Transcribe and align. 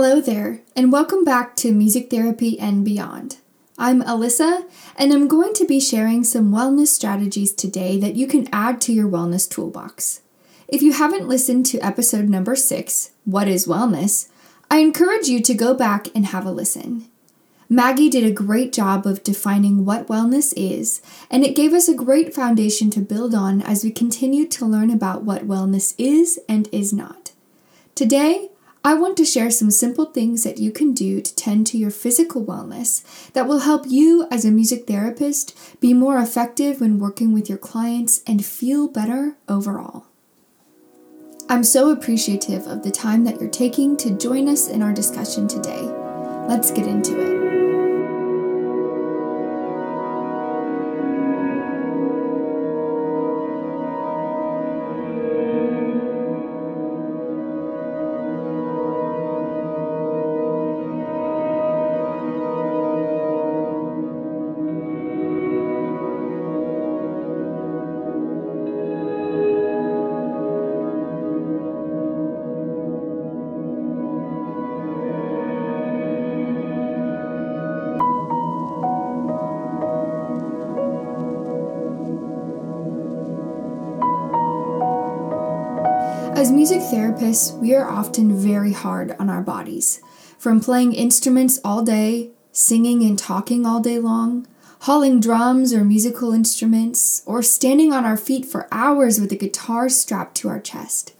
Hello 0.00 0.20
there, 0.20 0.60
and 0.76 0.92
welcome 0.92 1.24
back 1.24 1.56
to 1.56 1.72
Music 1.72 2.08
Therapy 2.08 2.56
and 2.60 2.84
Beyond. 2.84 3.38
I'm 3.76 4.00
Alyssa, 4.00 4.70
and 4.94 5.12
I'm 5.12 5.26
going 5.26 5.54
to 5.54 5.64
be 5.64 5.80
sharing 5.80 6.22
some 6.22 6.52
wellness 6.52 6.86
strategies 6.86 7.52
today 7.52 7.98
that 7.98 8.14
you 8.14 8.28
can 8.28 8.48
add 8.52 8.80
to 8.82 8.92
your 8.92 9.08
wellness 9.08 9.50
toolbox. 9.50 10.20
If 10.68 10.82
you 10.82 10.92
haven't 10.92 11.26
listened 11.26 11.66
to 11.66 11.80
episode 11.80 12.28
number 12.28 12.54
six, 12.54 13.10
What 13.24 13.48
is 13.48 13.66
Wellness? 13.66 14.28
I 14.70 14.78
encourage 14.78 15.26
you 15.26 15.42
to 15.42 15.52
go 15.52 15.74
back 15.74 16.06
and 16.14 16.26
have 16.26 16.46
a 16.46 16.52
listen. 16.52 17.08
Maggie 17.68 18.08
did 18.08 18.24
a 18.24 18.30
great 18.30 18.72
job 18.72 19.04
of 19.04 19.24
defining 19.24 19.84
what 19.84 20.06
wellness 20.06 20.54
is, 20.56 21.02
and 21.28 21.44
it 21.44 21.56
gave 21.56 21.72
us 21.72 21.88
a 21.88 21.92
great 21.92 22.32
foundation 22.32 22.88
to 22.90 23.00
build 23.00 23.34
on 23.34 23.62
as 23.62 23.82
we 23.82 23.90
continue 23.90 24.46
to 24.46 24.64
learn 24.64 24.90
about 24.90 25.24
what 25.24 25.48
wellness 25.48 25.92
is 25.98 26.38
and 26.48 26.68
is 26.70 26.92
not. 26.92 27.32
Today, 27.96 28.50
I 28.84 28.94
want 28.94 29.16
to 29.16 29.24
share 29.24 29.50
some 29.50 29.70
simple 29.70 30.06
things 30.06 30.44
that 30.44 30.58
you 30.58 30.70
can 30.70 30.94
do 30.94 31.20
to 31.20 31.34
tend 31.34 31.66
to 31.68 31.78
your 31.78 31.90
physical 31.90 32.44
wellness 32.44 33.02
that 33.32 33.46
will 33.46 33.60
help 33.60 33.84
you 33.86 34.26
as 34.30 34.44
a 34.44 34.50
music 34.50 34.86
therapist 34.86 35.56
be 35.80 35.92
more 35.92 36.18
effective 36.18 36.80
when 36.80 36.98
working 36.98 37.32
with 37.32 37.48
your 37.48 37.58
clients 37.58 38.22
and 38.26 38.44
feel 38.44 38.88
better 38.88 39.36
overall. 39.48 40.06
I'm 41.50 41.64
so 41.64 41.90
appreciative 41.90 42.66
of 42.66 42.82
the 42.82 42.90
time 42.90 43.24
that 43.24 43.40
you're 43.40 43.50
taking 43.50 43.96
to 43.98 44.16
join 44.16 44.48
us 44.48 44.68
in 44.68 44.82
our 44.82 44.92
discussion 44.92 45.48
today. 45.48 45.82
Let's 46.46 46.70
get 46.70 46.86
into 46.86 47.18
it. 47.20 47.37
As 86.38 86.52
music 86.52 86.82
therapists, 86.82 87.52
we 87.58 87.74
are 87.74 87.90
often 87.90 88.38
very 88.38 88.72
hard 88.72 89.16
on 89.18 89.28
our 89.28 89.42
bodies. 89.42 90.00
From 90.38 90.60
playing 90.60 90.92
instruments 90.92 91.58
all 91.64 91.82
day, 91.82 92.30
singing 92.52 93.02
and 93.02 93.18
talking 93.18 93.66
all 93.66 93.80
day 93.80 93.98
long, 93.98 94.46
hauling 94.82 95.18
drums 95.18 95.74
or 95.74 95.82
musical 95.82 96.32
instruments, 96.32 97.24
or 97.26 97.42
standing 97.42 97.92
on 97.92 98.04
our 98.04 98.16
feet 98.16 98.46
for 98.46 98.68
hours 98.70 99.18
with 99.18 99.32
a 99.32 99.36
guitar 99.36 99.88
strapped 99.88 100.36
to 100.36 100.48
our 100.48 100.60
chest. 100.60 101.12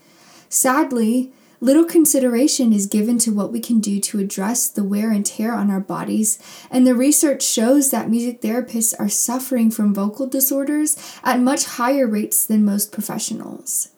Sadly, 0.47 1.33
little 1.59 1.83
consideration 1.83 2.71
is 2.71 2.87
given 2.87 3.17
to 3.17 3.33
what 3.33 3.51
we 3.51 3.59
can 3.59 3.81
do 3.81 3.99
to 3.99 4.19
address 4.19 4.69
the 4.69 4.85
wear 4.85 5.11
and 5.11 5.25
tear 5.25 5.53
on 5.53 5.69
our 5.69 5.81
bodies, 5.81 6.39
and 6.71 6.87
the 6.87 6.95
research 6.95 7.43
shows 7.43 7.91
that 7.91 8.09
music 8.09 8.41
therapists 8.41 8.95
are 8.97 9.09
suffering 9.09 9.69
from 9.69 9.93
vocal 9.93 10.27
disorders 10.27 10.95
at 11.25 11.41
much 11.41 11.65
higher 11.65 12.07
rates 12.07 12.45
than 12.45 12.63
most 12.63 12.93
professionals. 12.93 13.89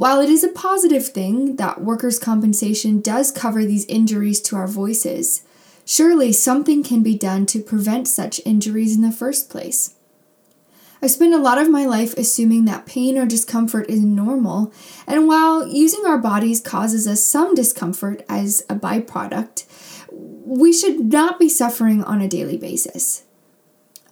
While 0.00 0.22
it 0.22 0.30
is 0.30 0.42
a 0.42 0.48
positive 0.48 1.06
thing 1.08 1.56
that 1.56 1.82
workers' 1.82 2.18
compensation 2.18 3.02
does 3.02 3.30
cover 3.30 3.66
these 3.66 3.84
injuries 3.84 4.40
to 4.40 4.56
our 4.56 4.66
voices, 4.66 5.42
surely 5.84 6.32
something 6.32 6.82
can 6.82 7.02
be 7.02 7.14
done 7.14 7.44
to 7.44 7.60
prevent 7.60 8.08
such 8.08 8.40
injuries 8.46 8.96
in 8.96 9.02
the 9.02 9.12
first 9.12 9.50
place. 9.50 9.96
I 11.02 11.06
spend 11.06 11.34
a 11.34 11.38
lot 11.38 11.58
of 11.58 11.68
my 11.68 11.84
life 11.84 12.14
assuming 12.16 12.64
that 12.64 12.86
pain 12.86 13.18
or 13.18 13.26
discomfort 13.26 13.90
is 13.90 14.00
normal, 14.00 14.72
and 15.06 15.28
while 15.28 15.68
using 15.68 16.06
our 16.06 16.16
bodies 16.16 16.62
causes 16.62 17.06
us 17.06 17.22
some 17.22 17.54
discomfort 17.54 18.24
as 18.26 18.62
a 18.70 18.76
byproduct, 18.76 19.66
we 20.10 20.72
should 20.72 21.12
not 21.12 21.38
be 21.38 21.50
suffering 21.50 22.02
on 22.02 22.22
a 22.22 22.26
daily 22.26 22.56
basis. 22.56 23.24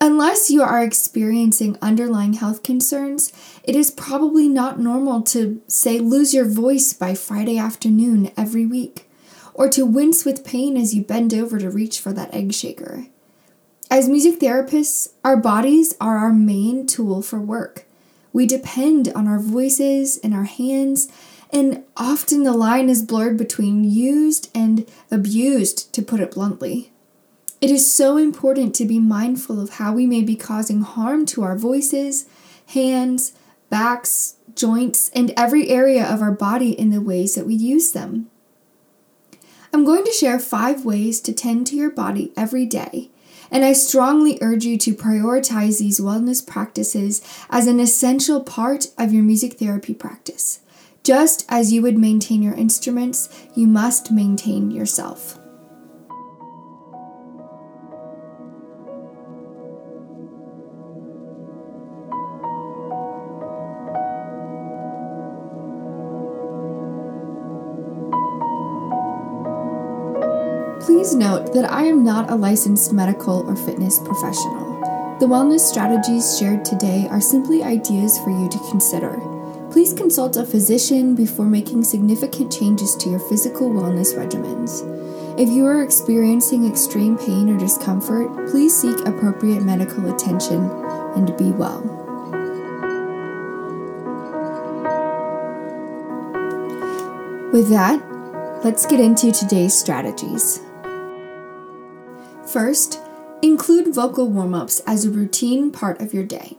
Unless 0.01 0.49
you 0.49 0.63
are 0.63 0.83
experiencing 0.83 1.77
underlying 1.83 2.35
health 2.35 2.63
concerns, 2.63 3.33
it 3.65 3.75
is 3.75 3.91
probably 3.91 4.49
not 4.49 4.79
normal 4.79 5.23
to, 5.23 5.61
say, 5.67 5.99
lose 5.99 6.33
your 6.33 6.45
voice 6.45 6.93
by 6.93 7.15
Friday 7.15 7.59
afternoon 7.59 8.31
every 8.37 8.65
week, 8.65 9.11
or 9.55 9.69
to 9.69 9.85
wince 9.85 10.25
with 10.25 10.45
pain 10.45 10.77
as 10.77 10.95
you 10.95 11.03
bend 11.03 11.35
over 11.35 11.59
to 11.59 11.69
reach 11.69 11.99
for 11.99 12.13
that 12.13 12.33
egg 12.33 12.55
shaker. 12.55 13.07
As 13.91 14.09
music 14.09 14.39
therapists, 14.39 15.15
our 15.25 15.37
bodies 15.37 15.97
are 16.01 16.19
our 16.19 16.33
main 16.33 16.87
tool 16.87 17.21
for 17.21 17.41
work. 17.41 17.85
We 18.33 18.47
depend 18.47 19.09
on 19.15 19.27
our 19.27 19.41
voices 19.41 20.17
and 20.19 20.33
our 20.33 20.45
hands, 20.45 21.09
and 21.51 21.83
often 21.97 22.45
the 22.45 22.53
line 22.53 22.89
is 22.89 23.03
blurred 23.03 23.37
between 23.37 23.83
used 23.83 24.49
and 24.55 24.89
abused, 25.11 25.93
to 25.95 26.03
put 26.03 26.21
it 26.21 26.33
bluntly. 26.33 26.93
It 27.61 27.71
is 27.73 27.93
so 27.93 28.17
important 28.17 28.75
to 28.77 28.85
be 28.85 29.01
mindful 29.01 29.61
of 29.61 29.71
how 29.71 29.93
we 29.93 30.07
may 30.07 30.23
be 30.23 30.37
causing 30.37 30.83
harm 30.83 31.27
to 31.27 31.43
our 31.43 31.59
voices, 31.59 32.27
hands, 32.67 33.33
backs, 33.69 34.37
joints, 34.55 35.11
and 35.13 35.33
every 35.37 35.69
area 35.69 36.07
of 36.07 36.23
our 36.23 36.31
body 36.31 36.71
in 36.71 36.91
the 36.91 37.01
ways 37.01 37.35
that 37.35 37.47
we 37.47 37.55
use 37.55 37.91
them. 37.91 38.31
I'm 39.73 39.85
going 39.85 40.05
to 40.05 40.13
share 40.13 40.39
five 40.39 40.85
ways 40.85 41.21
to 41.23 41.33
tend 41.33 41.67
to 41.69 41.77
your 41.77 41.91
body 41.91 42.33
every 42.37 42.65
day, 42.65 43.11
and 43.51 43.65
I 43.65 43.73
strongly 43.73 44.39
urge 44.41 44.65
you 44.65 44.79
to 44.79 44.95
prioritize 44.95 45.81
these 45.81 46.01
wellness 46.01 46.47
practices 46.47 47.23
as 47.51 47.67
an 47.67 47.81
essential 47.81 48.41
part 48.41 48.87
of 48.97 49.13
your 49.13 49.25
music 49.25 49.55
therapy 49.55 49.95
practice. 49.95 50.61
Just 51.03 51.45
as 51.49 51.73
you 51.73 51.83
would 51.83 51.99
maintain 51.99 52.43
your 52.43 52.55
instruments, 52.55 53.29
you 53.55 53.67
must 53.67 54.13
maintain 54.13 54.71
yourself. 54.71 55.38
Please 71.09 71.17
note 71.17 71.55
that 71.55 71.73
I 71.73 71.85
am 71.85 72.05
not 72.05 72.31
a 72.31 72.35
licensed 72.35 72.93
medical 72.93 73.41
or 73.49 73.57
fitness 73.57 73.99
professional. 73.99 75.17
The 75.19 75.27
wellness 75.27 75.61
strategies 75.61 76.39
shared 76.39 76.67
today 76.67 77.09
are 77.09 77.19
simply 77.19 77.63
ideas 77.63 78.19
for 78.19 78.29
you 78.29 78.47
to 78.51 78.59
consider. 78.69 79.19
Please 79.71 79.95
consult 79.95 80.37
a 80.37 80.45
physician 80.45 81.15
before 81.15 81.47
making 81.47 81.85
significant 81.85 82.53
changes 82.53 82.95
to 82.97 83.09
your 83.09 83.21
physical 83.21 83.71
wellness 83.71 84.15
regimens. 84.15 84.85
If 85.41 85.49
you 85.49 85.65
are 85.65 85.83
experiencing 85.83 86.71
extreme 86.71 87.17
pain 87.17 87.49
or 87.49 87.59
discomfort, 87.59 88.51
please 88.51 88.77
seek 88.79 88.99
appropriate 89.07 89.63
medical 89.63 90.15
attention 90.15 90.61
and 91.17 91.35
be 91.39 91.53
well. 91.53 91.81
With 97.51 97.71
that, 97.71 97.99
let's 98.63 98.85
get 98.85 99.01
into 99.01 99.33
today's 99.33 99.73
strategies. 99.73 100.68
First, 102.53 103.03
include 103.43 103.95
vocal 103.95 104.27
warm 104.31 104.55
ups 104.55 104.81
as 104.87 105.05
a 105.05 105.11
routine 105.11 105.71
part 105.71 106.01
of 106.01 106.15
your 106.15 106.25
day. 106.25 106.57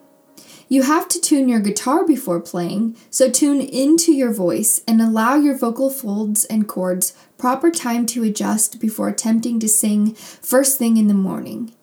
You 0.68 0.84
have 0.84 1.08
to 1.08 1.20
tune 1.20 1.50
your 1.50 1.62
guitar 1.62 2.06
before 2.06 2.40
playing, 2.40 2.96
so 3.10 3.28
tune 3.28 3.60
into 3.60 4.14
your 4.14 4.32
voice 4.32 4.82
and 4.88 5.02
allow 5.02 5.36
your 5.38 5.58
vocal 5.58 5.90
folds 5.90 6.46
and 6.46 6.68
cords 6.68 7.14
proper 7.40 7.72
time 7.72 8.06
to 8.08 8.24
adjust 8.24 8.80
before 8.80 9.08
attempting 9.08 9.60
to 9.62 9.68
sing 9.68 10.14
first 10.14 10.78
thing 10.78 10.98
in 10.98 11.08
the 11.08 11.16
morning. 11.16 11.74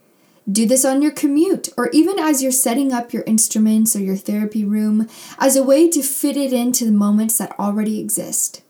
Do 0.48 0.66
this 0.66 0.84
on 0.84 1.02
your 1.02 1.10
commute 1.10 1.70
or 1.76 1.90
even 1.90 2.20
as 2.20 2.44
you're 2.44 2.52
setting 2.52 2.92
up 2.92 3.12
your 3.12 3.25
instruments 3.25 3.96
or 3.96 4.00
your 4.00 4.14
therapy 4.14 4.64
room 4.64 5.08
as 5.40 5.56
a 5.56 5.64
way 5.64 5.90
to 5.90 6.00
fit 6.02 6.36
it 6.36 6.52
into 6.52 6.84
the 6.84 6.92
moments 6.92 7.38
that 7.38 7.58
already 7.58 7.98
exist. 7.98 8.62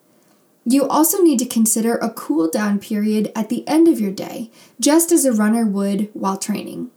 You 0.68 0.88
also 0.88 1.22
need 1.22 1.38
to 1.38 1.46
consider 1.46 1.94
a 1.94 2.10
cool 2.10 2.50
down 2.50 2.80
period 2.80 3.30
at 3.36 3.50
the 3.50 3.66
end 3.68 3.86
of 3.86 4.00
your 4.00 4.10
day, 4.10 4.50
just 4.80 5.12
as 5.12 5.24
a 5.24 5.32
runner 5.32 5.64
would 5.64 6.10
while 6.12 6.36
training. 6.36 6.90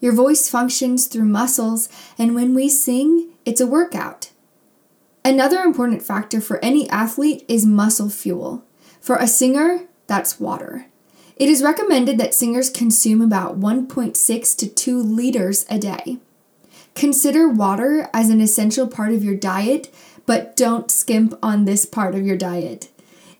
Your 0.00 0.14
voice 0.14 0.48
functions 0.48 1.06
through 1.06 1.26
muscles, 1.26 1.90
and 2.18 2.34
when 2.34 2.54
we 2.54 2.70
sing, 2.70 3.28
it's 3.44 3.60
a 3.60 3.66
workout. 3.66 4.30
Another 5.22 5.58
important 5.58 6.02
factor 6.02 6.40
for 6.40 6.64
any 6.64 6.88
athlete 6.88 7.44
is 7.46 7.66
muscle 7.66 8.08
fuel. 8.08 8.64
For 9.02 9.16
a 9.16 9.26
singer, 9.26 9.80
that's 10.06 10.40
water. 10.40 10.86
It 11.36 11.50
is 11.50 11.62
recommended 11.62 12.16
that 12.18 12.32
singers 12.32 12.70
consume 12.70 13.20
about 13.20 13.60
1.6 13.60 14.56
to 14.56 14.66
2 14.66 15.02
liters 15.02 15.66
a 15.68 15.78
day. 15.78 16.18
Consider 16.94 17.50
water 17.50 18.08
as 18.14 18.30
an 18.30 18.40
essential 18.40 18.86
part 18.86 19.12
of 19.12 19.22
your 19.22 19.34
diet, 19.34 19.92
but 20.24 20.56
don't 20.56 20.90
skimp 20.90 21.38
on 21.42 21.66
this 21.66 21.84
part 21.84 22.14
of 22.14 22.24
your 22.24 22.36
diet. 22.36 22.88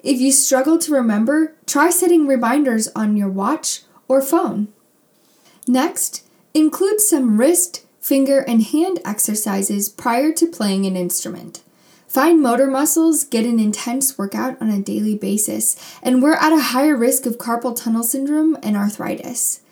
If 0.05 0.21
you 0.21 0.33
struggle 0.33 0.77
to 0.79 0.93
remember, 0.93 1.55
try 1.65 1.89
setting 1.89 2.27
reminders 2.27 2.89
on 2.95 3.17
your 3.17 3.31
watch 3.31 3.85
or 4.07 4.21
phone. 4.21 4.69
Next, 5.67 6.29
include 6.53 7.01
some 7.01 7.39
wrist, 7.39 7.87
finger, 8.03 8.41
and 8.41 8.63
hand 8.63 9.01
exercises 9.03 9.89
prior 9.89 10.31
to 10.35 10.47
playing 10.47 10.85
an 10.85 10.95
instrument. 10.95 11.63
Fine 12.07 12.43
motor 12.43 12.67
muscles 12.67 13.25
get 13.25 13.47
an 13.47 13.59
intense 13.59 14.19
workout 14.19 14.61
on 14.61 14.69
a 14.69 14.83
daily 14.83 15.17
basis, 15.17 15.75
and 16.03 16.23
we're 16.23 16.35
at 16.35 16.53
a 16.53 16.61
higher 16.61 16.95
risk 16.95 17.25
of 17.25 17.39
carpal 17.39 17.75
tunnel 17.75 18.03
syndrome 18.03 18.59
and 18.63 18.77
arthritis. 18.77 19.63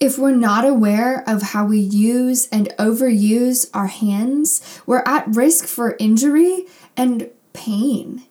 If 0.00 0.18
we're 0.18 0.32
not 0.32 0.64
aware 0.64 1.22
of 1.28 1.42
how 1.42 1.64
we 1.64 1.78
use 1.78 2.48
and 2.48 2.74
overuse 2.76 3.70
our 3.72 3.86
hands, 3.86 4.82
we're 4.84 5.04
at 5.06 5.28
risk 5.28 5.66
for 5.66 5.96
injury 6.00 6.66
and 6.96 7.30
pain. 7.52 8.24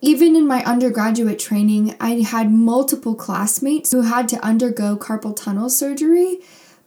Even 0.00 0.36
in 0.36 0.46
my 0.46 0.62
undergraduate 0.64 1.38
training, 1.38 1.96
I 2.00 2.20
had 2.20 2.52
multiple 2.52 3.14
classmates 3.14 3.92
who 3.92 4.02
had 4.02 4.28
to 4.28 4.44
undergo 4.44 4.96
carpal 4.96 5.34
tunnel 5.34 5.70
surgery 5.70 6.40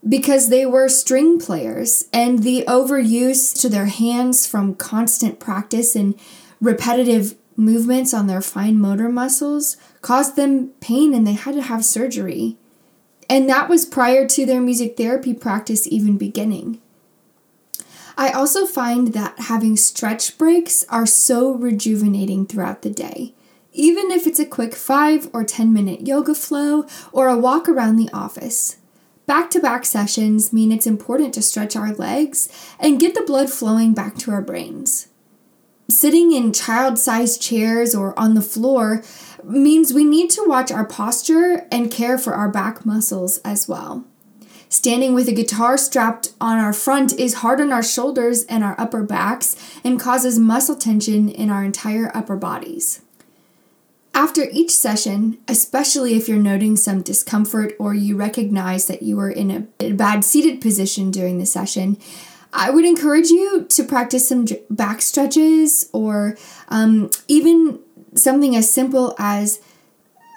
because 0.07 0.49
they 0.49 0.65
were 0.65 0.87
string 0.87 1.39
players 1.39 2.05
and 2.13 2.43
the 2.43 2.63
overuse 2.67 3.59
to 3.61 3.67
their 3.67 3.87
hands 3.87 4.45
from 4.45 4.75
constant 4.75 5.39
practice 5.39 5.95
and 5.95 6.17
repetitive 6.61 7.35
movements 7.57 8.13
on 8.13 8.27
their 8.27 8.41
fine 8.41 8.79
motor 8.79 9.09
muscles 9.09 9.75
caused 10.01 10.35
them 10.35 10.69
pain 10.79 11.13
and 11.13 11.27
they 11.27 11.33
had 11.33 11.55
to 11.55 11.61
have 11.61 11.83
surgery. 11.83 12.57
And 13.29 13.49
that 13.49 13.69
was 13.69 13.85
prior 13.85 14.27
to 14.27 14.45
their 14.45 14.61
music 14.61 14.95
therapy 14.95 15.33
practice 15.33 15.87
even 15.87 16.17
beginning. 16.17 16.79
I 18.19 18.31
also 18.31 18.65
find 18.65 19.13
that 19.13 19.39
having 19.39 19.77
stretch 19.77 20.37
breaks 20.37 20.83
are 20.89 21.05
so 21.05 21.53
rejuvenating 21.53 22.45
throughout 22.45 22.81
the 22.81 22.89
day. 22.89 23.33
Even 23.71 24.11
if 24.11 24.27
it's 24.27 24.41
a 24.41 24.45
quick 24.45 24.75
5 24.75 25.29
or 25.31 25.45
10 25.45 25.71
minute 25.71 26.05
yoga 26.05 26.35
flow 26.35 26.85
or 27.13 27.29
a 27.29 27.37
walk 27.37 27.69
around 27.69 27.95
the 27.95 28.11
office. 28.11 28.75
Back 29.25 29.49
to 29.51 29.61
back 29.61 29.85
sessions 29.85 30.51
mean 30.51 30.73
it's 30.73 30.85
important 30.85 31.33
to 31.35 31.41
stretch 31.41 31.77
our 31.77 31.93
legs 31.93 32.49
and 32.77 32.99
get 32.99 33.15
the 33.15 33.21
blood 33.21 33.49
flowing 33.49 33.93
back 33.93 34.17
to 34.17 34.31
our 34.31 34.41
brains. 34.41 35.07
Sitting 35.89 36.33
in 36.33 36.51
child 36.51 36.99
sized 36.99 37.41
chairs 37.41 37.95
or 37.95 38.19
on 38.19 38.33
the 38.33 38.41
floor 38.41 39.01
means 39.45 39.93
we 39.93 40.03
need 40.03 40.29
to 40.31 40.43
watch 40.45 40.73
our 40.73 40.85
posture 40.85 41.65
and 41.71 41.89
care 41.89 42.17
for 42.17 42.33
our 42.33 42.49
back 42.49 42.85
muscles 42.85 43.37
as 43.45 43.69
well. 43.69 44.03
Standing 44.71 45.15
with 45.15 45.27
a 45.27 45.33
guitar 45.33 45.79
strapped 45.79 46.33
on 46.39 46.59
our 46.59 46.73
front 46.73 47.19
is 47.19 47.35
hard 47.35 47.59
on 47.59 47.71
our 47.71 47.81
shoulders 47.81 48.43
and 48.45 48.63
our 48.63 48.79
upper 48.79 49.01
backs 49.01 49.55
and 49.83 49.99
causes 49.99 50.37
muscle 50.37 50.75
tension 50.75 51.27
in 51.27 51.49
our 51.49 51.63
entire 51.63 52.15
upper 52.15 52.35
bodies. 52.35 53.01
After 54.13 54.47
each 54.51 54.69
session, 54.69 55.39
especially 55.47 56.15
if 56.15 56.29
you're 56.29 56.37
noting 56.37 56.75
some 56.75 57.01
discomfort 57.01 57.73
or 57.79 57.95
you 57.95 58.15
recognize 58.15 58.85
that 58.85 59.01
you 59.01 59.15
were 59.15 59.31
in 59.31 59.69
a, 59.79 59.91
bad 59.93 60.23
seated 60.23 60.61
position 60.61 61.09
during 61.09 61.39
the 61.39 61.47
session, 61.47 61.97
I 62.53 62.69
would 62.69 62.85
encourage 62.85 63.29
you 63.29 63.65
to 63.69 63.83
practice 63.83 64.29
some 64.29 64.45
back 64.69 65.01
stretches 65.01 65.89
or 65.93 66.37
um, 66.67 67.09
even 67.27 67.79
something 68.13 68.55
as 68.55 68.71
simple 68.71 69.15
as 69.17 69.61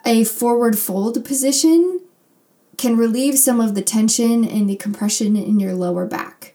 a 0.06 0.24
forward 0.24 0.78
fold 0.78 1.22
position 1.24 2.01
can 2.82 2.96
relieve 2.96 3.38
some 3.38 3.60
of 3.60 3.76
the 3.76 3.80
tension 3.80 4.44
and 4.44 4.68
the 4.68 4.74
compression 4.74 5.36
in 5.36 5.60
your 5.60 5.72
lower 5.72 6.04
back. 6.04 6.52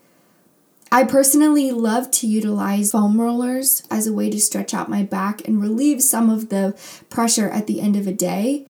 I 0.91 1.05
personally 1.05 1.71
love 1.71 2.11
to 2.11 2.27
utilize 2.27 2.91
foam 2.91 3.21
rollers 3.21 3.87
as 3.89 4.07
a 4.07 4.13
way 4.13 4.29
to 4.31 4.41
stretch 4.41 4.73
out 4.73 4.89
my 4.89 5.03
back 5.03 5.47
and 5.47 5.61
relieve 5.61 6.03
some 6.03 6.29
of 6.29 6.49
the 6.49 6.77
pressure 7.09 7.49
at 7.49 7.65
the 7.65 7.79
end 7.79 7.95
of 7.95 8.07
a 8.07 8.11
day. 8.11 8.67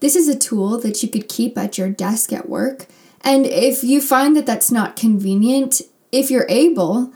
This 0.00 0.14
is 0.14 0.28
a 0.28 0.38
tool 0.38 0.78
that 0.80 1.02
you 1.02 1.08
could 1.08 1.30
keep 1.30 1.56
at 1.56 1.78
your 1.78 1.88
desk 1.88 2.30
at 2.30 2.46
work. 2.46 2.84
And 3.22 3.46
if 3.46 3.82
you 3.82 4.02
find 4.02 4.36
that 4.36 4.44
that's 4.44 4.70
not 4.70 4.94
convenient, 4.94 5.80
if 6.12 6.30
you're 6.30 6.46
able, 6.50 7.10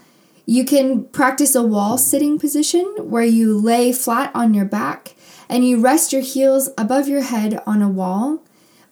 you 0.47 0.65
can 0.65 1.05
practice 1.05 1.55
a 1.55 1.63
wall 1.63 1.99
sitting 1.99 2.39
position 2.39 2.87
where 2.99 3.25
you 3.25 3.59
lay 3.59 3.93
flat 3.93 4.31
on 4.35 4.55
your 4.55 4.65
back 4.65 5.17
and 5.51 5.69
you 5.69 5.79
rest 5.79 6.15
your 6.15 6.23
heels 6.23 6.71
above 6.79 7.09
your 7.09 7.25
head 7.25 7.61
on 7.67 7.83
a 7.83 7.91
wall 7.91 8.43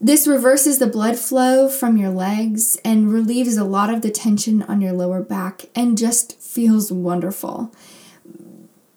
this 0.05 0.27
reverses 0.27 0.79
the 0.79 0.87
blood 0.87 1.19
flow 1.19 1.67
from 1.67 1.97
your 1.97 2.11
legs 2.11 2.77
and 2.85 3.11
relieves 3.11 3.57
a 3.57 3.65
lot 3.65 3.89
of 3.89 4.03
the 4.03 4.11
tension 4.11 4.61
on 4.65 4.83
your 4.83 4.93
lower 4.93 5.23
back 5.23 5.71
and 5.75 5.97
just 5.97 6.39
feels 6.39 6.93
wonderful. 6.93 7.75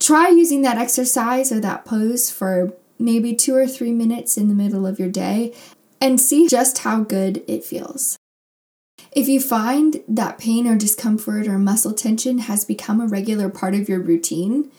Try 0.01 0.27
using 0.27 0.63
that 0.63 0.77
exercise 0.77 1.50
or 1.50 1.62
that 1.62 1.86
pose 1.86 2.30
for 2.30 2.74
maybe 3.00 3.33
two 3.33 3.56
or 3.56 3.65
three 3.65 3.94
minutes 3.94 4.36
in 4.36 4.50
the 4.50 4.54
middle 4.54 4.86
of 4.86 5.00
your 5.00 5.07
day 5.07 5.56
and 6.01 6.19
see 6.19 6.45
just 6.45 6.80
how 6.80 7.04
good 7.04 7.42
it 7.48 7.63
feels. 7.63 8.18
If 9.13 9.30
you 9.30 9.39
find 9.39 10.04
that 10.09 10.38
pain 10.38 10.68
or 10.68 10.75
discomfort 10.75 11.48
or 11.48 11.57
muscle 11.57 11.94
tension 11.94 12.39
has 12.39 12.65
become 12.65 13.00
a 13.00 13.07
regular 13.07 13.48
part 13.48 13.75
of 13.75 13.88
your 13.88 14.01
routine, 14.01 14.69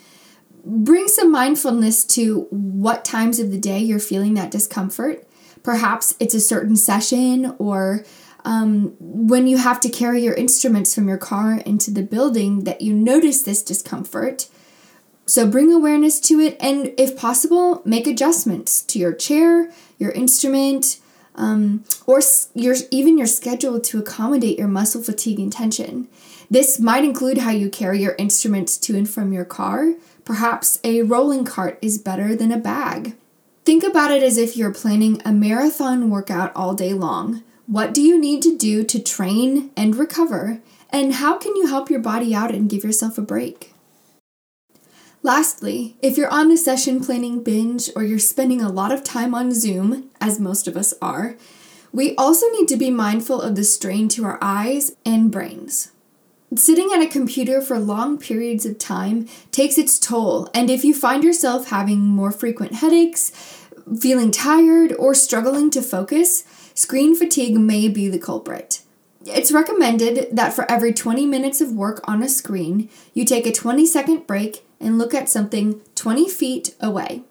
bring 0.62 1.08
some 1.08 1.32
mindfulness 1.32 2.04
to 2.04 2.42
what 2.50 3.02
times 3.02 3.38
of 3.38 3.50
the 3.50 3.58
day 3.58 3.78
you're 3.78 3.98
feeling 3.98 4.34
that 4.34 4.50
discomfort 4.50 5.24
Perhaps 5.62 6.14
it's 6.20 6.34
a 6.34 6.40
certain 6.40 6.76
session 6.76 7.54
or 7.58 8.04
um, 8.44 8.94
when 8.98 9.46
you 9.46 9.58
have 9.58 9.80
to 9.80 9.88
carry 9.88 10.22
your 10.22 10.34
instruments 10.34 10.94
from 10.94 11.08
your 11.08 11.18
car 11.18 11.60
into 11.66 11.90
the 11.90 12.02
building 12.02 12.64
that 12.64 12.80
you 12.80 12.94
notice 12.94 13.42
this 13.42 13.62
discomfort. 13.62 14.48
So 15.26 15.46
bring 15.46 15.70
awareness 15.70 16.20
to 16.20 16.40
it 16.40 16.56
and, 16.58 16.94
if 16.96 17.14
possible, 17.14 17.82
make 17.84 18.06
adjustments 18.06 18.80
to 18.82 18.98
your 18.98 19.12
chair, 19.12 19.70
your 19.98 20.12
instrument, 20.12 21.00
um, 21.34 21.84
or 22.06 22.20
your, 22.54 22.76
even 22.90 23.18
your 23.18 23.26
schedule 23.26 23.78
to 23.78 23.98
accommodate 23.98 24.58
your 24.58 24.68
muscle 24.68 25.02
fatigue 25.02 25.38
and 25.38 25.52
tension. 25.52 26.08
This 26.50 26.80
might 26.80 27.04
include 27.04 27.38
how 27.38 27.50
you 27.50 27.68
carry 27.68 28.00
your 28.00 28.14
instruments 28.18 28.78
to 28.78 28.96
and 28.96 29.08
from 29.08 29.34
your 29.34 29.44
car. 29.44 29.94
Perhaps 30.24 30.80
a 30.82 31.02
rolling 31.02 31.44
cart 31.44 31.78
is 31.82 31.98
better 31.98 32.34
than 32.34 32.50
a 32.50 32.58
bag. 32.58 33.14
Think 33.68 33.84
about 33.84 34.10
it 34.10 34.22
as 34.22 34.38
if 34.38 34.56
you're 34.56 34.72
planning 34.72 35.20
a 35.26 35.30
marathon 35.30 36.08
workout 36.08 36.56
all 36.56 36.72
day 36.72 36.94
long. 36.94 37.42
What 37.66 37.92
do 37.92 38.00
you 38.00 38.18
need 38.18 38.40
to 38.44 38.56
do 38.56 38.82
to 38.84 38.98
train 38.98 39.72
and 39.76 39.94
recover? 39.94 40.62
And 40.88 41.16
how 41.16 41.36
can 41.36 41.54
you 41.54 41.66
help 41.66 41.90
your 41.90 42.00
body 42.00 42.34
out 42.34 42.54
and 42.54 42.70
give 42.70 42.82
yourself 42.82 43.18
a 43.18 43.20
break? 43.20 43.74
Lastly, 45.22 45.98
if 46.00 46.16
you're 46.16 46.30
on 46.30 46.50
a 46.50 46.56
session 46.56 47.04
planning 47.04 47.42
binge 47.42 47.90
or 47.94 48.02
you're 48.02 48.18
spending 48.18 48.62
a 48.62 48.72
lot 48.72 48.90
of 48.90 49.04
time 49.04 49.34
on 49.34 49.52
Zoom, 49.52 50.08
as 50.18 50.40
most 50.40 50.66
of 50.66 50.74
us 50.74 50.94
are, 51.02 51.36
we 51.92 52.16
also 52.16 52.46
need 52.52 52.68
to 52.68 52.76
be 52.78 52.90
mindful 52.90 53.42
of 53.42 53.54
the 53.54 53.64
strain 53.64 54.08
to 54.08 54.24
our 54.24 54.38
eyes 54.40 54.92
and 55.04 55.30
brains. 55.30 55.92
Sitting 56.56 56.90
at 56.94 57.02
a 57.02 57.06
computer 57.06 57.60
for 57.60 57.78
long 57.78 58.16
periods 58.16 58.64
of 58.64 58.78
time 58.78 59.28
takes 59.50 59.76
its 59.76 59.98
toll, 59.98 60.48
and 60.54 60.70
if 60.70 60.82
you 60.82 60.94
find 60.94 61.22
yourself 61.22 61.68
having 61.68 62.00
more 62.00 62.32
frequent 62.32 62.76
headaches, 62.76 63.30
feeling 64.00 64.30
tired, 64.30 64.94
or 64.94 65.14
struggling 65.14 65.68
to 65.70 65.82
focus, 65.82 66.44
screen 66.74 67.14
fatigue 67.14 67.58
may 67.58 67.86
be 67.88 68.08
the 68.08 68.18
culprit. 68.18 68.80
It's 69.26 69.52
recommended 69.52 70.34
that 70.34 70.54
for 70.54 70.70
every 70.70 70.94
20 70.94 71.26
minutes 71.26 71.60
of 71.60 71.72
work 71.72 72.00
on 72.04 72.22
a 72.22 72.28
screen, 72.30 72.88
you 73.12 73.26
take 73.26 73.46
a 73.46 73.52
20 73.52 73.84
second 73.84 74.26
break 74.26 74.64
and 74.80 74.96
look 74.96 75.12
at 75.12 75.28
something 75.28 75.82
20 75.96 76.30
feet 76.30 76.74
away. 76.80 77.24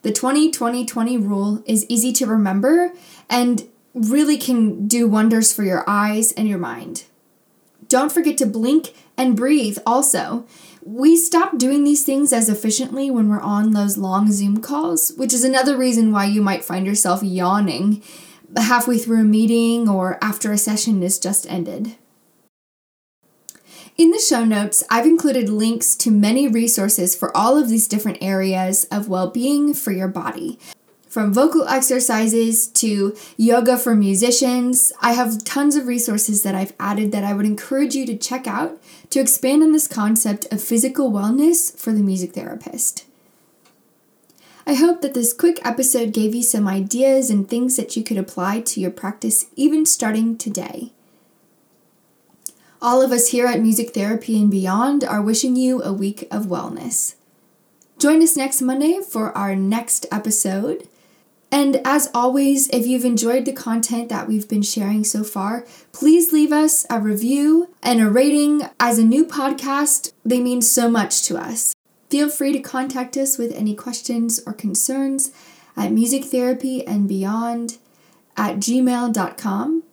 The 0.00 0.12
20 0.12 0.50
20 0.50 0.86
20 0.86 1.18
rule 1.18 1.62
is 1.66 1.84
easy 1.90 2.12
to 2.14 2.26
remember 2.26 2.92
and 3.28 3.68
really 3.92 4.38
can 4.38 4.88
do 4.88 5.06
wonders 5.06 5.52
for 5.52 5.64
your 5.64 5.84
eyes 5.86 6.32
and 6.32 6.48
your 6.48 6.58
mind. 6.58 7.04
Don't 7.94 8.10
forget 8.10 8.36
to 8.38 8.46
blink 8.46 8.92
and 9.16 9.36
breathe 9.36 9.78
also. 9.86 10.48
We 10.84 11.16
stop 11.16 11.58
doing 11.58 11.84
these 11.84 12.04
things 12.04 12.32
as 12.32 12.48
efficiently 12.48 13.08
when 13.08 13.28
we're 13.28 13.38
on 13.38 13.70
those 13.70 13.96
long 13.96 14.32
Zoom 14.32 14.60
calls, 14.60 15.12
which 15.16 15.32
is 15.32 15.44
another 15.44 15.76
reason 15.76 16.10
why 16.10 16.24
you 16.24 16.42
might 16.42 16.64
find 16.64 16.86
yourself 16.86 17.22
yawning 17.22 18.02
halfway 18.56 18.98
through 18.98 19.20
a 19.20 19.22
meeting 19.22 19.88
or 19.88 20.18
after 20.20 20.50
a 20.50 20.58
session 20.58 21.04
is 21.04 21.20
just 21.20 21.48
ended. 21.48 21.94
In 23.96 24.10
the 24.10 24.18
show 24.18 24.44
notes, 24.44 24.82
I've 24.90 25.06
included 25.06 25.48
links 25.48 25.94
to 25.94 26.10
many 26.10 26.48
resources 26.48 27.14
for 27.14 27.30
all 27.36 27.56
of 27.56 27.68
these 27.68 27.86
different 27.86 28.18
areas 28.20 28.86
of 28.90 29.08
well 29.08 29.30
being 29.30 29.72
for 29.72 29.92
your 29.92 30.08
body. 30.08 30.58
From 31.14 31.32
vocal 31.32 31.68
exercises 31.68 32.66
to 32.66 33.16
yoga 33.36 33.78
for 33.78 33.94
musicians, 33.94 34.92
I 35.00 35.12
have 35.12 35.44
tons 35.44 35.76
of 35.76 35.86
resources 35.86 36.42
that 36.42 36.56
I've 36.56 36.72
added 36.80 37.12
that 37.12 37.22
I 37.22 37.34
would 37.34 37.46
encourage 37.46 37.94
you 37.94 38.04
to 38.06 38.16
check 38.16 38.48
out 38.48 38.82
to 39.10 39.20
expand 39.20 39.62
on 39.62 39.70
this 39.70 39.86
concept 39.86 40.52
of 40.52 40.60
physical 40.60 41.12
wellness 41.12 41.78
for 41.78 41.92
the 41.92 42.02
music 42.02 42.32
therapist. 42.32 43.04
I 44.66 44.74
hope 44.74 45.02
that 45.02 45.14
this 45.14 45.32
quick 45.32 45.64
episode 45.64 46.12
gave 46.12 46.34
you 46.34 46.42
some 46.42 46.66
ideas 46.66 47.30
and 47.30 47.48
things 47.48 47.76
that 47.76 47.96
you 47.96 48.02
could 48.02 48.18
apply 48.18 48.62
to 48.62 48.80
your 48.80 48.90
practice 48.90 49.46
even 49.54 49.86
starting 49.86 50.36
today. 50.36 50.90
All 52.82 53.00
of 53.00 53.12
us 53.12 53.28
here 53.28 53.46
at 53.46 53.60
Music 53.60 53.94
Therapy 53.94 54.36
and 54.36 54.50
Beyond 54.50 55.04
are 55.04 55.22
wishing 55.22 55.54
you 55.54 55.80
a 55.80 55.92
week 55.92 56.26
of 56.32 56.46
wellness. 56.46 57.14
Join 58.00 58.20
us 58.20 58.36
next 58.36 58.60
Monday 58.60 58.98
for 59.00 59.30
our 59.38 59.54
next 59.54 60.06
episode. 60.10 60.88
And 61.54 61.80
as 61.84 62.10
always, 62.12 62.68
if 62.70 62.84
you've 62.84 63.04
enjoyed 63.04 63.44
the 63.44 63.52
content 63.52 64.08
that 64.08 64.26
we've 64.26 64.48
been 64.48 64.62
sharing 64.62 65.04
so 65.04 65.22
far, 65.22 65.64
please 65.92 66.32
leave 66.32 66.50
us 66.50 66.84
a 66.90 66.98
review 66.98 67.72
and 67.80 68.00
a 68.00 68.10
rating. 68.10 68.62
As 68.80 68.98
a 68.98 69.04
new 69.04 69.24
podcast, 69.24 70.12
they 70.24 70.40
mean 70.40 70.62
so 70.62 70.90
much 70.90 71.22
to 71.22 71.38
us. 71.38 71.72
Feel 72.10 72.28
free 72.28 72.52
to 72.54 72.58
contact 72.58 73.16
us 73.16 73.38
with 73.38 73.54
any 73.54 73.76
questions 73.76 74.40
or 74.44 74.52
concerns 74.52 75.30
at 75.76 75.92
musictherapyandbeyond 75.92 77.78
at 78.36 78.56
gmail.com. 78.56 79.84